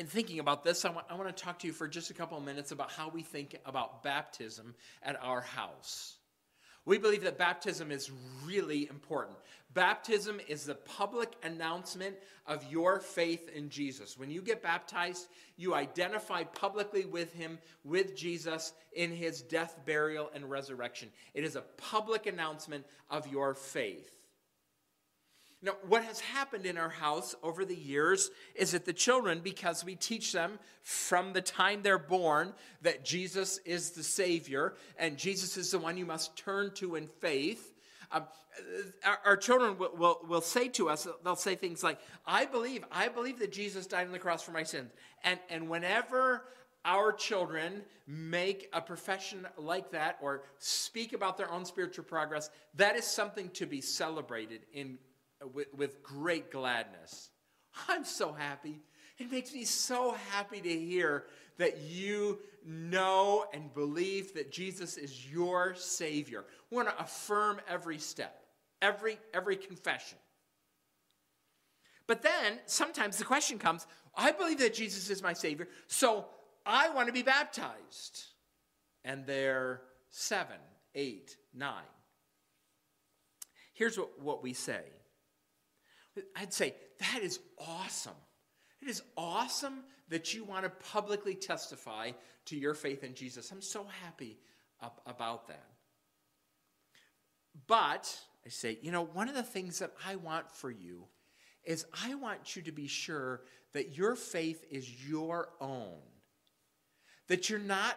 [0.00, 2.14] In thinking about this, I want, I want to talk to you for just a
[2.14, 6.16] couple of minutes about how we think about baptism at our house.
[6.86, 8.10] We believe that baptism is
[8.46, 9.36] really important.
[9.74, 14.16] Baptism is the public announcement of your faith in Jesus.
[14.16, 20.30] When you get baptized, you identify publicly with him, with Jesus, in his death, burial,
[20.34, 21.10] and resurrection.
[21.34, 24.19] It is a public announcement of your faith.
[25.62, 29.84] Now, what has happened in our house over the years is that the children, because
[29.84, 35.58] we teach them from the time they're born that Jesus is the Savior and Jesus
[35.58, 37.74] is the one you must turn to in faith,
[38.10, 38.24] um,
[39.04, 42.84] our, our, children will, will, will say to us, they'll say things like, I believe,
[42.90, 44.90] I believe that Jesus died on the cross for my sins.
[45.22, 46.44] And, and whenever
[46.84, 52.96] our children make a profession like that or speak about their own spiritual progress, that
[52.96, 54.98] is something to be celebrated in
[55.52, 57.30] with, with great gladness.
[57.88, 58.80] I'm so happy.
[59.18, 61.24] It makes me so happy to hear
[61.58, 66.44] that you know and believe that Jesus is your Savior.
[66.70, 68.44] We want to affirm every step,
[68.80, 70.18] every, every confession.
[72.06, 76.26] But then sometimes the question comes I believe that Jesus is my Savior, so
[76.66, 78.24] I want to be baptized.
[79.04, 80.56] And they're seven,
[80.94, 81.84] eight, nine.
[83.74, 84.82] Here's what, what we say
[86.36, 88.14] I'd say that is awesome.
[88.82, 92.12] It is awesome that you want to publicly testify
[92.46, 93.50] to your faith in Jesus.
[93.50, 94.38] I'm so happy
[95.06, 95.66] about that.
[97.66, 101.04] But I say, you know, one of the things that I want for you
[101.64, 105.98] is I want you to be sure that your faith is your own.
[107.28, 107.96] That you're not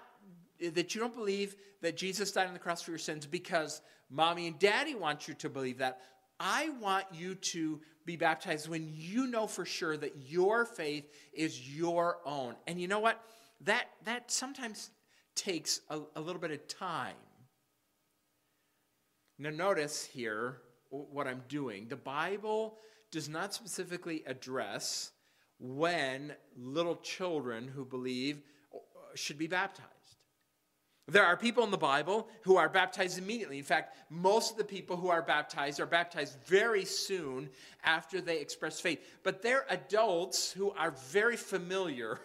[0.71, 4.47] that you don't believe that Jesus died on the cross for your sins because mommy
[4.47, 5.99] and daddy want you to believe that.
[6.39, 11.75] I want you to be baptized when you know for sure that your faith is
[11.75, 12.55] your own.
[12.67, 13.23] And you know what?
[13.61, 14.89] That, that sometimes
[15.35, 17.15] takes a, a little bit of time.
[19.39, 20.57] Now, notice here
[20.89, 21.87] what I'm doing.
[21.87, 22.77] The Bible
[23.11, 25.11] does not specifically address
[25.59, 28.41] when little children who believe
[28.73, 28.77] uh,
[29.15, 29.89] should be baptized.
[31.07, 33.57] There are people in the Bible who are baptized immediately.
[33.57, 37.49] In fact, most of the people who are baptized are baptized very soon
[37.83, 38.99] after they express faith.
[39.21, 42.21] But they're adults who are very familiar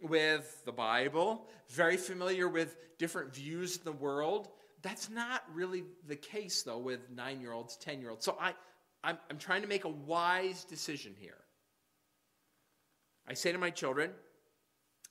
[0.00, 4.48] with the Bible, very familiar with different views in the world.
[4.80, 8.24] That's not really the case, though, with nine year olds, 10 year olds.
[8.24, 8.54] So I,
[9.02, 11.44] I'm, I'm trying to make a wise decision here.
[13.28, 14.10] I say to my children,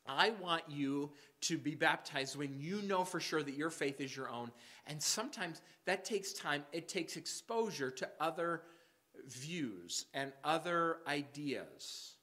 [0.07, 1.11] I want you
[1.41, 4.51] to be baptized when you know for sure that your faith is your own.
[4.87, 8.63] And sometimes that takes time, it takes exposure to other
[9.27, 12.15] views and other ideas.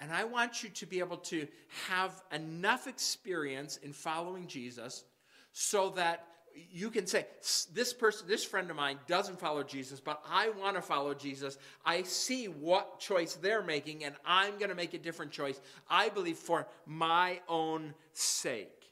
[0.00, 1.46] And I want you to be able to
[1.88, 5.04] have enough experience in following Jesus
[5.52, 6.26] so that
[6.70, 7.26] you can say,
[7.72, 11.58] this person, this friend of mine doesn't follow Jesus, but I want to follow Jesus.
[11.84, 15.60] I see what choice they're making, and I'm going to make a different choice.
[15.88, 18.90] I believe for my own sake.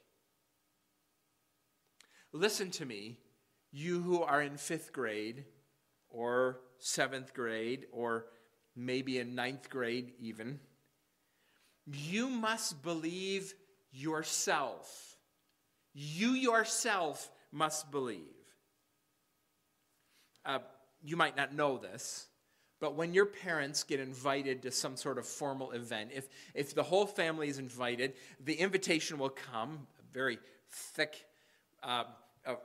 [2.33, 3.17] Listen to me,
[3.71, 5.45] you who are in fifth grade
[6.09, 8.25] or seventh grade or
[8.75, 10.59] maybe in ninth grade even.
[11.85, 13.53] You must believe
[13.91, 15.17] yourself.
[15.93, 18.19] You yourself must believe.
[20.45, 20.59] Uh,
[21.03, 22.27] you might not know this,
[22.79, 26.83] but when your parents get invited to some sort of formal event, if, if the
[26.83, 30.39] whole family is invited, the invitation will come, a very
[30.69, 31.25] thick
[31.83, 32.05] uh,
[32.45, 32.55] uh,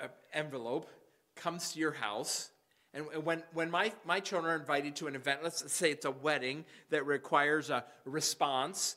[0.00, 0.88] uh envelope,
[1.34, 2.50] comes to your house.
[2.94, 6.10] And when, when my, my children are invited to an event, let's say it's a
[6.10, 8.96] wedding that requires a response,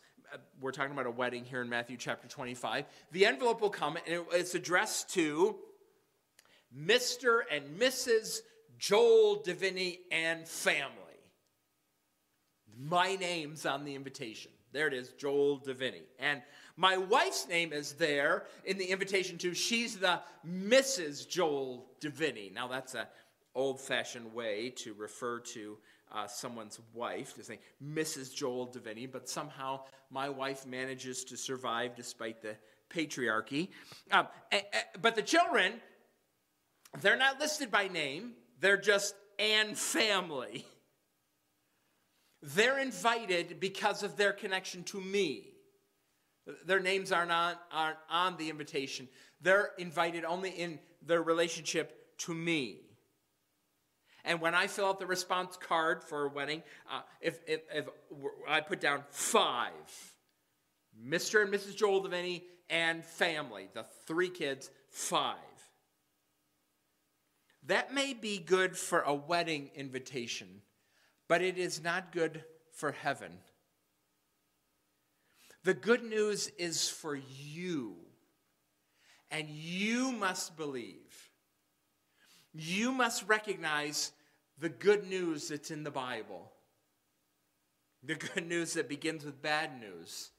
[0.62, 2.86] we're talking about a wedding here in Matthew chapter 25.
[3.12, 5.56] The envelope will come and it's addressed to
[6.78, 7.42] Mr.
[7.52, 8.40] and Mrs.
[8.78, 10.92] Joel Deviney and family.
[12.78, 14.52] My name's on the invitation.
[14.74, 16.04] There it is, Joel Deviney.
[16.20, 16.42] And
[16.76, 19.54] my wife's name is there in the invitation too.
[19.54, 21.28] She's the Mrs.
[21.28, 22.54] Joel Deviney.
[22.54, 23.08] Now that's a
[23.56, 25.78] old-fashioned way to refer to
[26.16, 28.34] uh, someone's wife, to say Mrs.
[28.34, 32.56] Joel Deviney, but somehow my wife manages to survive despite the
[32.90, 33.70] patriarchy.
[34.12, 34.28] Um,
[35.02, 35.74] but the children,
[37.02, 40.66] they're not listed by name, they're just and family.
[42.42, 45.50] They're invited because of their connection to me.
[46.66, 49.10] Their names are not aren't on the invitation.
[49.42, 52.85] They're invited only in their relationship to me.
[54.26, 57.88] And when I fill out the response card for a wedding, uh, if, if, if,
[58.48, 59.72] I put down five,
[61.08, 61.44] Mr.
[61.44, 61.76] and Mrs.
[61.76, 65.38] Joel Devaney and family, the three kids, five.
[67.68, 70.62] That may be good for a wedding invitation,
[71.28, 73.32] but it is not good for heaven.
[75.64, 77.96] The good news is for you,
[79.30, 81.25] and you must believe.
[82.56, 84.12] You must recognize
[84.58, 86.52] the good news that's in the Bible.
[88.04, 90.32] The good news that begins with bad news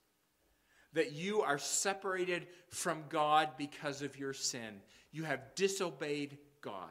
[0.97, 4.81] that you are separated from God because of your sin.
[5.13, 6.89] You have disobeyed God.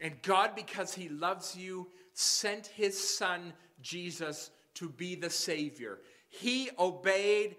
[0.00, 6.00] And God, because He loves you, sent His Son, Jesus, to be the Savior.
[6.28, 7.54] He obeyed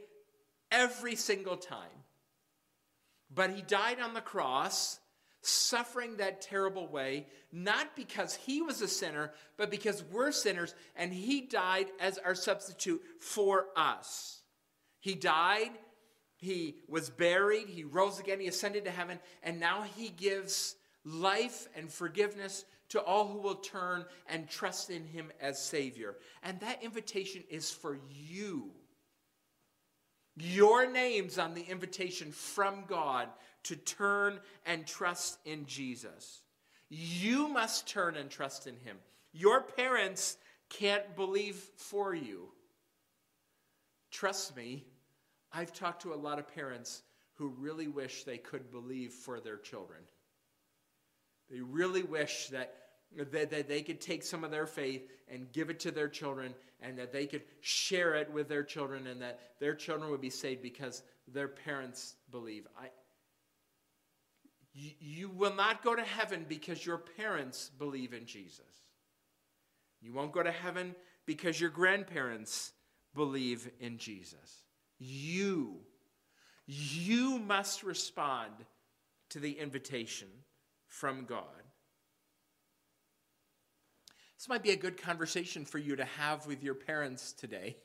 [0.72, 2.04] every single time.
[3.34, 4.99] But He died on the cross,
[5.42, 11.14] suffering that terrible way, not because He was a sinner, but because we're sinners, and
[11.14, 14.40] He died as our substitute for us.
[15.00, 15.72] He died.
[16.36, 17.68] He was buried.
[17.68, 18.40] He rose again.
[18.40, 19.20] He ascended to heaven.
[19.44, 25.06] And now he gives life and forgiveness to all who will turn and trust in
[25.06, 26.16] him as Savior.
[26.44, 28.72] And that invitation is for you.
[30.38, 33.28] Your name's on the invitation from God
[33.64, 36.42] to turn and trust in Jesus.
[36.90, 38.98] You must turn and trust in him.
[39.32, 40.38] Your parents
[40.70, 42.50] can't believe for you.
[44.12, 44.86] Trust me,
[45.52, 47.04] I've talked to a lot of parents
[47.36, 50.02] who really wish they could believe for their children.
[51.50, 52.74] They really wish that,
[53.18, 56.54] that, that they could take some of their faith and give it to their children
[56.82, 60.30] and that they could share it with their children and that their children would be
[60.30, 62.68] saved because their parents believe.
[62.78, 62.88] I,
[65.00, 68.66] you, will not go to heaven because your parents believe in Jesus.
[70.02, 72.72] You won't go to heaven because your grandparents
[73.14, 74.64] believe in Jesus.
[74.98, 75.78] You,
[76.66, 78.54] you must respond
[79.30, 80.28] to the invitation
[80.88, 81.44] from God.
[84.38, 87.76] This might be a good conversation for you to have with your parents today.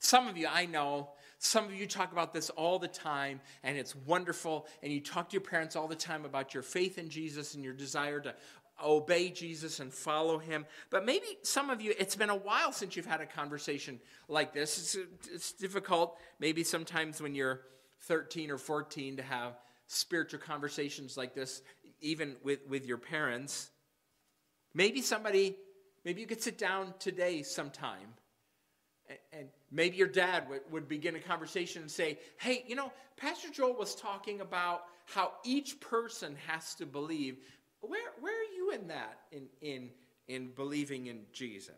[0.00, 3.78] Some of you, I know, some of you talk about this all the time, and
[3.78, 7.08] it's wonderful, and you talk to your parents all the time about your faith in
[7.08, 8.34] Jesus and your desire to
[8.84, 10.66] obey Jesus and follow him.
[10.90, 14.52] But maybe some of you, it's been a while since you've had a conversation like
[14.52, 14.78] this.
[14.78, 17.62] It's, it's difficult, maybe sometimes when you're
[18.02, 21.62] 13 or 14, to have spiritual conversations like this,
[22.00, 23.70] even with, with your parents.
[24.74, 25.56] Maybe somebody,
[26.04, 28.14] maybe you could sit down today sometime.
[29.32, 33.48] And, maybe your dad would, would begin a conversation and say, Hey, you know, Pastor
[33.50, 37.36] Joel was talking about how each person has to believe
[37.80, 39.90] where, where are you in that, in, in,
[40.26, 41.74] in believing in Jesus?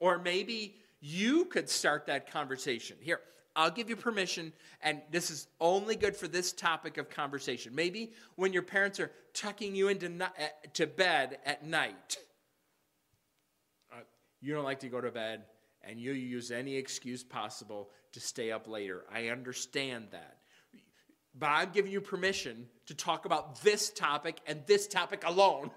[0.00, 2.96] Or maybe you could start that conversation.
[3.00, 3.20] Here,
[3.54, 4.52] I'll give you permission,
[4.82, 7.74] and this is only good for this topic of conversation.
[7.74, 10.28] Maybe when your parents are tucking you into uh,
[10.74, 12.16] to bed at night,
[13.92, 14.00] uh,
[14.40, 15.42] you don't like to go to bed,
[15.84, 19.04] and you use any excuse possible to stay up later.
[19.12, 20.38] I understand that.
[21.34, 25.70] But I'm giving you permission to talk about this topic and this topic alone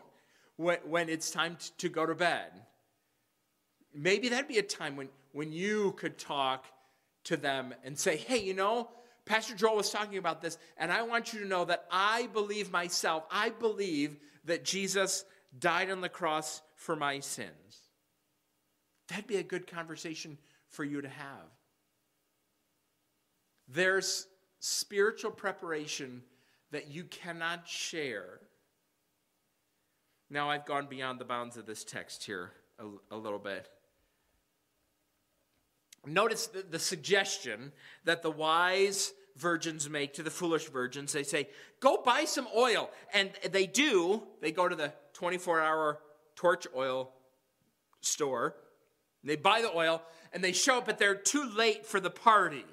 [0.57, 2.51] when, when it's time to go to bed.
[3.93, 6.65] Maybe that'd be a time when, when you could talk
[7.25, 8.89] to them and say, hey, you know,
[9.25, 12.71] Pastor Joel was talking about this, and I want you to know that I believe
[12.71, 13.23] myself.
[13.31, 15.25] I believe that Jesus
[15.57, 17.84] died on the cross for my sins.
[19.07, 20.37] That'd be a good conversation
[20.69, 21.49] for you to have.
[23.67, 24.27] There's
[24.59, 26.23] spiritual preparation
[26.71, 28.39] that you cannot share.
[30.29, 33.69] Now, I've gone beyond the bounds of this text here a, a little bit.
[36.05, 37.71] Notice the, the suggestion
[38.03, 41.13] that the wise virgins make to the foolish virgins.
[41.13, 41.49] They say,
[41.79, 42.89] Go buy some oil.
[43.13, 44.23] And they do.
[44.41, 45.99] They go to the 24 hour
[46.35, 47.11] torch oil
[48.01, 48.55] store.
[49.25, 50.01] They buy the oil
[50.31, 52.65] and they show up, but they're too late for the party.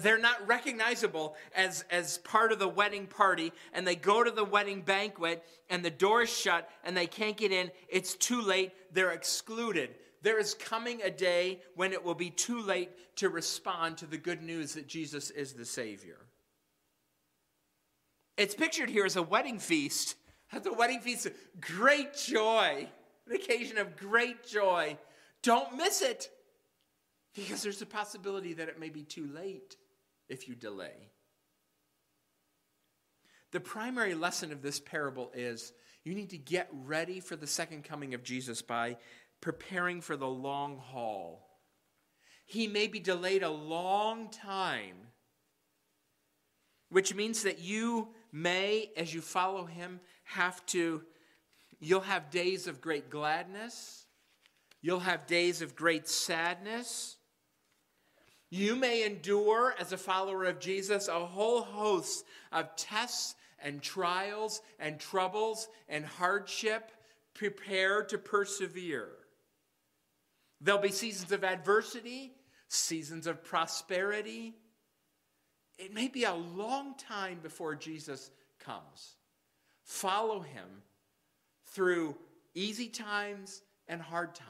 [0.00, 4.44] They're not recognizable as, as part of the wedding party, and they go to the
[4.44, 7.72] wedding banquet, and the door is shut, and they can't get in.
[7.88, 8.72] It's too late.
[8.92, 9.96] They're excluded.
[10.22, 14.18] There is coming a day when it will be too late to respond to the
[14.18, 16.18] good news that Jesus is the Savior.
[18.36, 20.14] It's pictured here as a wedding feast.
[20.52, 21.28] At the wedding feast,
[21.60, 22.88] great joy,
[23.30, 24.98] an occasion of great joy.
[25.42, 26.28] Don't miss it
[27.34, 29.76] because there's a possibility that it may be too late
[30.28, 31.10] if you delay.
[33.52, 35.72] The primary lesson of this parable is
[36.04, 38.96] you need to get ready for the second coming of Jesus by
[39.40, 41.46] preparing for the long haul.
[42.46, 44.96] He may be delayed a long time,
[46.90, 51.02] which means that you may, as you follow him, have to,
[51.80, 54.06] you'll have days of great gladness,
[54.80, 57.16] you'll have days of great sadness.
[58.50, 64.60] You may endure, as a follower of Jesus, a whole host of tests and trials
[64.80, 66.90] and troubles and hardship.
[67.34, 69.08] Prepare to persevere.
[70.60, 72.32] There'll be seasons of adversity,
[72.68, 74.56] seasons of prosperity.
[75.78, 79.14] It may be a long time before Jesus comes.
[79.84, 80.82] Follow him
[81.70, 82.16] through
[82.54, 84.48] easy times and hard times.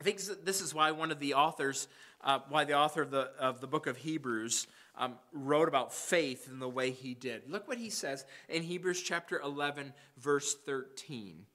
[0.00, 1.88] I think this is why one of the authors,
[2.22, 6.48] uh, why the author of the, of the book of Hebrews um, wrote about faith
[6.50, 7.42] in the way he did.
[7.48, 11.46] Look what he says in Hebrews chapter 11, verse 13.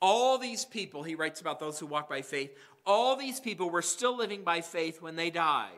[0.00, 2.56] All these people, he writes about those who walk by faith,
[2.86, 5.70] all these people were still living by faith when they died.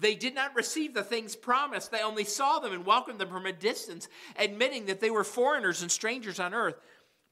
[0.00, 1.90] They did not receive the things promised.
[1.90, 5.82] They only saw them and welcomed them from a distance, admitting that they were foreigners
[5.82, 6.80] and strangers on earth.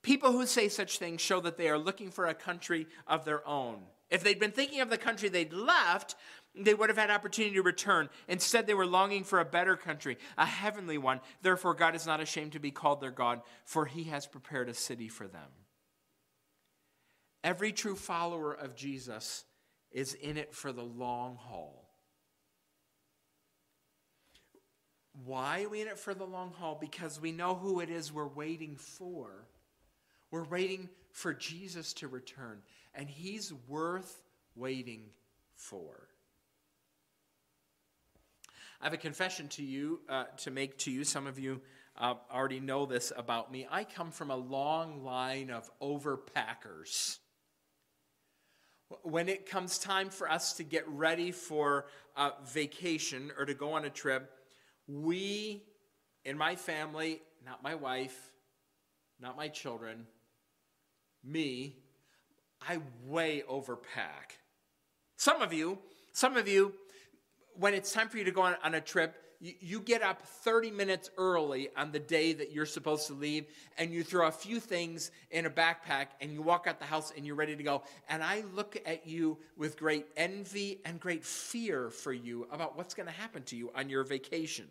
[0.02, 3.46] People who say such things show that they are looking for a country of their
[3.48, 3.80] own.
[4.10, 6.14] If they'd been thinking of the country they'd left,
[6.54, 8.08] they would have had opportunity to return.
[8.26, 11.20] Instead, they were longing for a better country, a heavenly one.
[11.42, 14.74] Therefore, God is not ashamed to be called their God, for he has prepared a
[14.74, 15.50] city for them.
[17.42, 19.44] Every true follower of Jesus
[19.90, 21.87] is in it for the long haul.
[25.24, 26.78] Why are we in it for the long haul?
[26.80, 29.46] Because we know who it is we're waiting for.
[30.30, 32.58] We're waiting for Jesus to return,
[32.94, 34.22] and he's worth
[34.54, 35.04] waiting
[35.54, 36.08] for.
[38.80, 41.02] I have a confession to you uh, to make to you.
[41.02, 41.60] Some of you
[41.96, 43.66] uh, already know this about me.
[43.70, 47.18] I come from a long line of overpackers
[49.02, 53.72] when it comes time for us to get ready for a vacation or to go
[53.72, 54.32] on a trip,
[54.88, 55.62] we
[56.24, 58.32] in my family, not my wife,
[59.20, 60.06] not my children,
[61.24, 61.76] me,
[62.66, 64.38] I way overpack.
[65.16, 65.78] Some of you,
[66.12, 66.72] some of you,
[67.58, 70.72] when it's time for you to go on, on a trip, you, get up 30
[70.72, 74.58] minutes early on the day that you're supposed to leave, and you throw a few
[74.58, 77.82] things in a backpack, and you walk out the house and you're ready to go.
[78.08, 82.94] And I look at you with great envy and great fear for you about what's
[82.94, 84.66] going to happen to you on your vacation.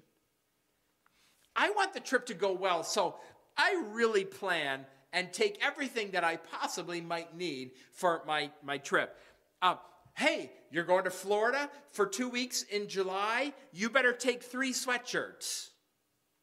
[1.55, 3.15] I want the trip to go well, so
[3.57, 9.18] I really plan and take everything that I possibly might need for my, my trip.
[9.61, 9.76] Uh,
[10.18, 15.70] hey, you're going to Florida for two weeks in July, you better take three sweatshirts.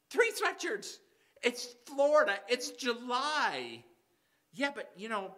[0.09, 0.95] Three sweatshirts.
[1.43, 3.83] It's Florida, it's July.
[4.53, 5.35] Yeah, but you know,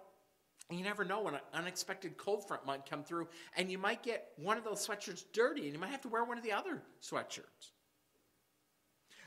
[0.69, 3.27] you never know when an unexpected cold front might come through,
[3.57, 6.23] and you might get one of those sweatshirts dirty, and you might have to wear
[6.23, 7.71] one of the other sweatshirts.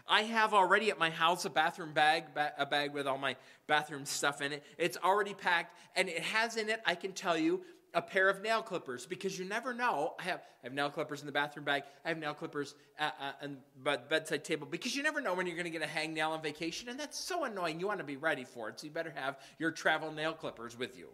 [0.06, 2.24] I have already at my house a bathroom bag,
[2.58, 3.36] a bag with all my
[3.66, 4.64] bathroom stuff in it.
[4.78, 7.62] It's already packed, and it has in it, I can tell you,
[7.94, 10.14] a pair of nail clippers because you never know.
[10.18, 11.82] I have, I have nail clippers in the bathroom bag.
[12.04, 13.50] I have nail clippers at, at,
[13.84, 16.30] the bedside table because you never know when you're going to get a hang nail
[16.30, 17.80] on vacation, and that's so annoying.
[17.80, 20.78] You want to be ready for it, so you better have your travel nail clippers
[20.78, 21.08] with you.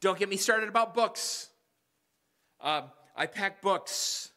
[0.00, 1.48] Don't get me started about books.
[2.60, 2.82] Uh,
[3.14, 4.30] I pack books.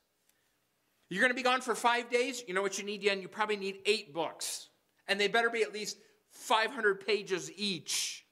[1.10, 2.44] You're going to be gone for five days.
[2.48, 3.22] You know what you need, Yen?
[3.22, 4.68] You probably need eight books,
[5.08, 5.98] and they better be at least
[6.32, 8.26] 500 pages each.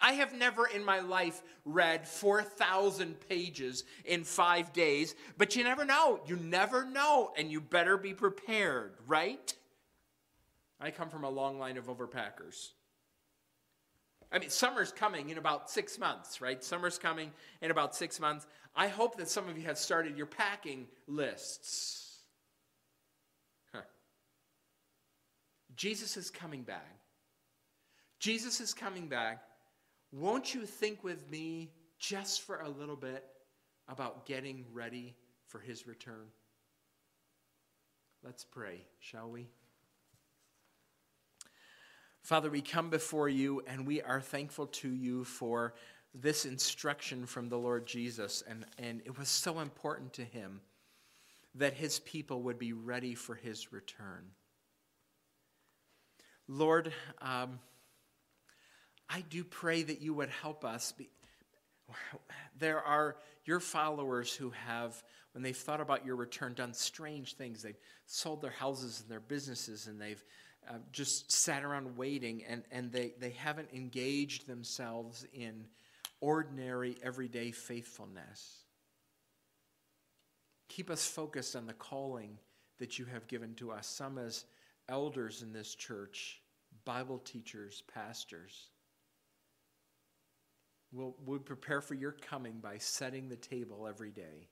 [0.00, 5.84] I have never in my life read 4,000 pages in five days, but you never
[5.84, 6.20] know.
[6.26, 9.54] You never know, and you better be prepared, right?
[10.80, 12.72] I come from a long line of overpackers.
[14.30, 16.62] I mean, summer's coming in about six months, right?
[16.62, 17.30] Summer's coming
[17.62, 18.46] in about six months.
[18.74, 22.18] I hope that some of you have started your packing lists.
[23.72, 23.82] Huh.
[25.76, 26.98] Jesus is coming back.
[28.18, 29.42] Jesus is coming back.
[30.14, 33.24] Won't you think with me just for a little bit
[33.88, 35.16] about getting ready
[35.48, 36.26] for his return?
[38.22, 39.48] Let's pray, shall we?
[42.22, 45.74] Father, we come before you and we are thankful to you for
[46.14, 48.44] this instruction from the Lord Jesus.
[48.48, 50.60] And, and it was so important to him
[51.56, 54.26] that his people would be ready for his return.
[56.46, 57.58] Lord, um,
[59.14, 60.90] I do pray that you would help us.
[60.90, 61.08] Be,
[62.58, 65.00] there are your followers who have,
[65.32, 67.62] when they've thought about your return, done strange things.
[67.62, 70.22] They've sold their houses and their businesses, and they've
[70.68, 75.66] uh, just sat around waiting, and, and they, they haven't engaged themselves in
[76.20, 78.64] ordinary, everyday faithfulness.
[80.68, 82.36] Keep us focused on the calling
[82.80, 84.44] that you have given to us, some as
[84.88, 86.40] elders in this church,
[86.84, 88.70] Bible teachers, pastors.
[90.94, 94.48] We'll, we'll prepare for your coming by setting the table every day.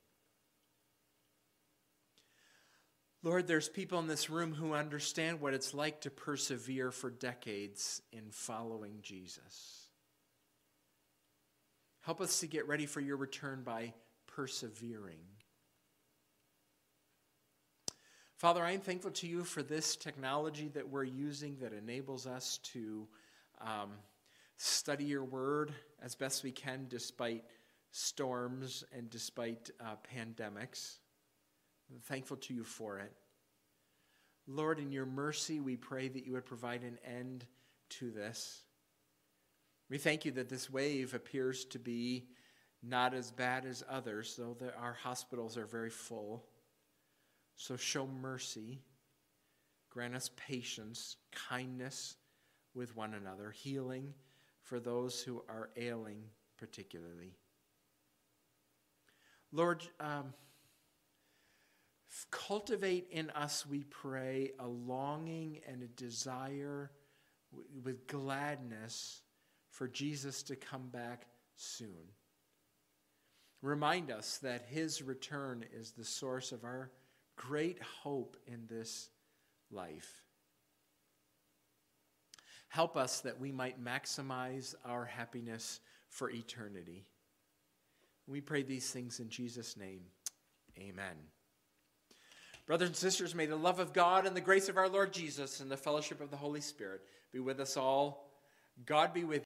[3.23, 8.03] Lord, there's people in this room who understand what it's like to persevere for decades
[8.13, 9.87] in following Jesus.
[12.01, 13.95] Help us to get ready for your return by
[14.27, 15.21] persevering.
[18.37, 22.59] Father, I am thankful to you for this technology that we're using that enables us
[22.73, 23.07] to
[23.61, 23.93] um,
[24.63, 27.43] study your word as best we can despite
[27.91, 30.99] storms and despite uh, pandemics.
[31.91, 33.13] I'm thankful to you for it.
[34.47, 37.45] Lord, in your mercy, we pray that you would provide an end
[37.91, 38.63] to this.
[39.91, 42.29] We thank you that this wave appears to be
[42.85, 46.45] not as bad as others, though our hospitals are very full.
[47.57, 48.81] So show mercy,
[49.91, 51.17] grant us patience,
[51.49, 52.15] kindness
[52.75, 54.15] with one another, healing
[54.63, 56.23] for those who are ailing
[56.57, 57.35] particularly.
[59.53, 60.33] Lord, um,
[62.31, 66.91] cultivate in us, we pray, a longing and a desire
[67.83, 69.23] with gladness
[69.71, 72.13] for Jesus to come back soon.
[73.61, 76.91] Remind us that his return is the source of our
[77.37, 79.09] great hope in this
[79.71, 80.23] life.
[82.73, 87.05] Help us that we might maximize our happiness for eternity.
[88.27, 90.01] We pray these things in Jesus' name.
[90.79, 91.17] Amen.
[92.65, 95.61] Brothers and sisters, may the love of God and the grace of our Lord Jesus
[95.61, 98.31] and the fellowship of the Holy Spirit be with us all.
[98.87, 99.41] God be with